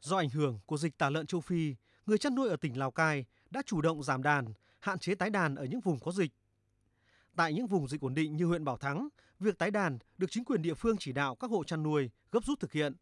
[0.00, 1.74] Do ảnh hưởng của dịch tả lợn châu Phi,
[2.06, 5.30] người chăn nuôi ở tỉnh Lào Cai đã chủ động giảm đàn, hạn chế tái
[5.30, 6.32] đàn ở những vùng có dịch.
[7.36, 9.08] Tại những vùng dịch ổn định như huyện Bảo Thắng,
[9.40, 12.44] việc tái đàn được chính quyền địa phương chỉ đạo các hộ chăn nuôi gấp
[12.44, 12.94] rút thực hiện.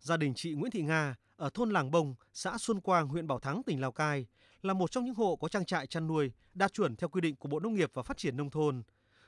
[0.00, 3.38] Gia đình chị Nguyễn Thị Nga ở thôn Làng Bông, xã Xuân Quang, huyện Bảo
[3.38, 4.26] Thắng, tỉnh Lào Cai
[4.62, 7.36] là một trong những hộ có trang trại chăn nuôi đạt chuẩn theo quy định
[7.36, 8.82] của Bộ Nông nghiệp và Phát triển Nông thôn,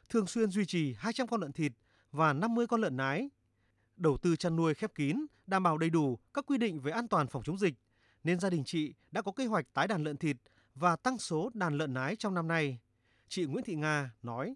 [0.09, 1.73] thường xuyên duy trì 200 con lợn thịt
[2.11, 3.30] và 50 con lợn nái.
[3.96, 7.09] Đầu tư chăn nuôi khép kín, đảm bảo đầy đủ các quy định về an
[7.09, 7.75] toàn phòng chống dịch,
[8.25, 10.36] nên gia đình chị đã có kế hoạch tái đàn lợn thịt
[10.75, 12.79] và tăng số đàn lợn nái trong năm nay.
[13.29, 14.54] Chị Nguyễn Thị Nga nói.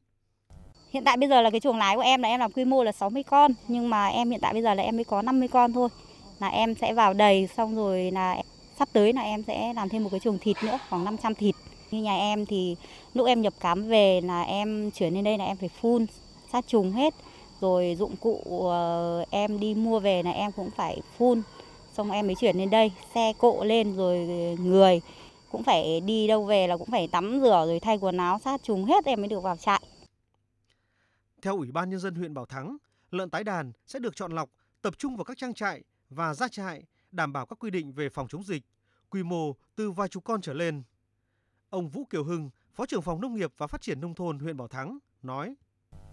[0.91, 2.85] Hiện tại bây giờ là cái chuồng nái của em là em làm quy mô
[2.85, 5.49] là 60 con, nhưng mà em hiện tại bây giờ là em mới có 50
[5.49, 5.89] con thôi.
[6.39, 8.43] Là em sẽ vào đầy xong rồi là
[8.79, 11.55] sắp tới là em sẽ làm thêm một cái chuồng thịt nữa, khoảng 500 thịt.
[11.91, 12.77] Như nhà em thì
[13.15, 16.07] lúc em nhập cám về là em chuyển lên đây là em phải phun
[16.53, 17.15] sát trùng hết.
[17.61, 21.43] Rồi dụng cụ ờ, em đi mua về là em cũng phải phun.
[21.93, 24.19] Xong em mới chuyển lên đây, xe cộ lên rồi
[24.61, 25.01] người
[25.51, 28.63] cũng phải đi đâu về là cũng phải tắm rửa rồi thay quần áo sát
[28.63, 29.83] trùng hết em mới được vào trại.
[31.43, 32.77] Theo Ủy ban Nhân dân huyện Bảo Thắng,
[33.11, 34.51] lợn tái đàn sẽ được chọn lọc,
[34.83, 36.83] tập trung vào các trang trại và ra trại
[37.13, 38.63] đảm bảo các quy định về phòng chống dịch,
[39.11, 40.83] quy mô từ vài chục con trở lên.
[41.71, 44.57] Ông Vũ Kiều Hưng, Phó trưởng phòng Nông nghiệp và Phát triển Nông thôn huyện
[44.57, 45.55] Bảo Thắng nói.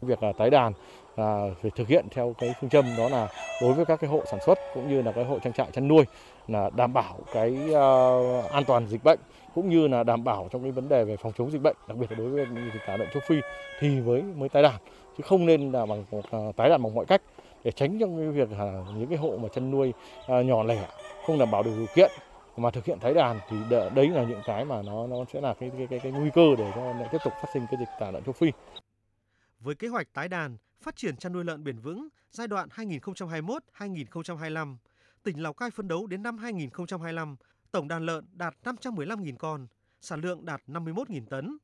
[0.06, 0.74] Việc là tái đàn
[1.18, 3.28] là phải thực hiện theo cái phương châm đó là
[3.62, 5.88] đối với các cái hộ sản xuất cũng như là cái hộ trang trại chăn
[5.88, 6.06] nuôi
[6.48, 9.20] là đảm bảo cái uh, an toàn dịch bệnh
[9.56, 11.98] cũng như là đảm bảo trong cái vấn đề về phòng chống dịch bệnh đặc
[11.98, 13.36] biệt là đối với dịch tả lợn châu phi
[13.80, 14.76] thì với mới tái đàn
[15.18, 17.22] chứ không nên là bằng uh, tái đàn bằng mọi cách
[17.64, 20.88] để tránh trong cái việc là những cái hộ mà chăn nuôi uh, nhỏ lẻ
[21.26, 22.12] không đảm bảo được điều kiện
[22.58, 25.54] mà thực hiện tái đàn thì đấy là những cái mà nó nó sẽ là
[25.54, 28.12] cái cái cái, cái nguy cơ để cho tiếp tục phát sinh cái dịch tả
[28.12, 28.52] lợn châu phi.
[29.64, 34.78] Với kế hoạch tái đàn, phát triển chăn nuôi lợn bền vững giai đoạn 2021-2025,
[35.24, 37.36] tỉnh Lào Cai phấn đấu đến năm 2025,
[37.72, 39.68] tổng đàn lợn đạt 515.000 con,
[40.02, 41.58] sản lượng đạt 51.000 tấn.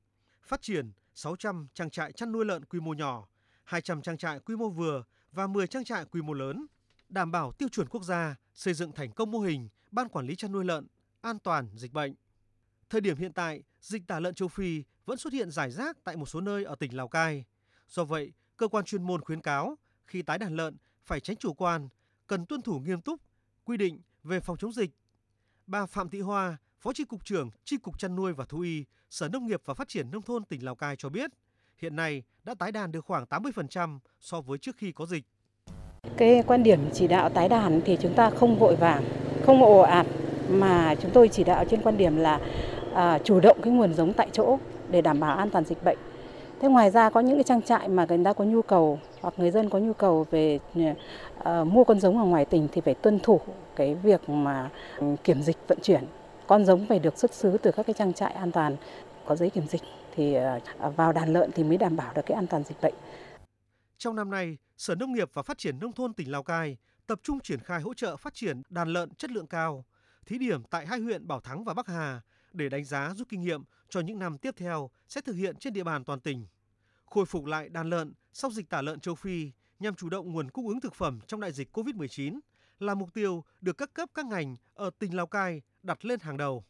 [0.44, 3.28] Phát triển 600 trang trại chăn nuôi lợn quy mô nhỏ,
[3.64, 6.66] 200 trang trại quy mô vừa và 10 trang trại quy mô lớn,
[7.10, 10.36] đảm bảo tiêu chuẩn quốc gia, xây dựng thành công mô hình ban quản lý
[10.36, 10.88] chăn nuôi lợn
[11.22, 12.14] an toàn dịch bệnh.
[12.90, 16.18] Thời điểm hiện tại, dịch tả lợn châu Phi vẫn xuất hiện rải rác tại
[16.18, 17.46] một số nơi ở tỉnh Lào Cai.
[17.90, 21.54] Do vậy, cơ quan chuyên môn khuyến cáo khi tái đàn lợn phải tránh chủ
[21.54, 21.90] quan,
[22.28, 23.22] cần tuân thủ nghiêm túc
[23.64, 24.92] quy định về phòng chống dịch.
[25.68, 28.86] Bà Phạm Thị Hoa, Phó Chi cục trưởng Chi cục chăn nuôi và thú y,
[29.10, 31.32] Sở Nông nghiệp và Phát triển nông thôn tỉnh Lào Cai cho biết,
[31.78, 35.24] hiện nay đã tái đàn được khoảng 80% so với trước khi có dịch.
[36.18, 39.04] Cái quan điểm chỉ đạo tái đàn thì chúng ta không vội vàng,
[39.46, 40.08] không ồ ạt
[40.50, 42.40] mà chúng tôi chỉ đạo trên quan điểm là
[42.94, 45.98] à, chủ động cái nguồn giống tại chỗ để đảm bảo an toàn dịch bệnh.
[46.60, 49.34] Thế ngoài ra có những cái trang trại mà người ta có nhu cầu hoặc
[49.38, 52.94] người dân có nhu cầu về uh, mua con giống ở ngoài tỉnh thì phải
[52.94, 53.42] tuân thủ
[53.76, 56.04] cái việc mà ừ, kiểm dịch vận chuyển.
[56.48, 58.76] Con giống phải được xuất xứ từ các cái trang trại an toàn
[59.26, 59.82] có giấy kiểm dịch
[60.16, 62.94] thì uh, vào đàn lợn thì mới đảm bảo được cái an toàn dịch bệnh.
[63.98, 66.78] Trong năm nay, Sở Nông nghiệp và Phát triển Nông thôn tỉnh Lào Cai
[67.08, 69.86] tập trung triển khai hỗ trợ phát triển đàn lợn chất lượng cao,
[70.26, 72.22] thí điểm tại hai huyện Bảo Thắng và Bắc Hà
[72.54, 75.74] để đánh giá rút kinh nghiệm cho những năm tiếp theo sẽ thực hiện trên
[75.74, 76.48] địa bàn toàn tỉnh.
[77.06, 80.50] Khôi phục lại đàn lợn sau dịch tả lợn châu Phi nhằm chủ động nguồn
[80.50, 82.40] cung ứng thực phẩm trong đại dịch COVID-19
[82.80, 86.38] là mục tiêu được các cấp các ngành ở tỉnh Lào Cai đặt lên hàng
[86.38, 86.66] đầu.